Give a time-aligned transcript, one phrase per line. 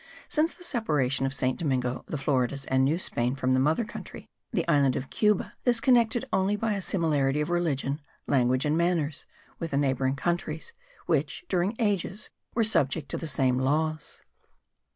[0.27, 1.59] Since the separation of St.
[1.59, 5.79] Domingo, the Floridas and New Spain from the mother country, the island of Cuba is
[5.79, 9.27] connected only by similarity of religion, language and manners
[9.59, 10.73] with the neighbouring countries,
[11.05, 14.23] which, during ages, were subject to the same laws.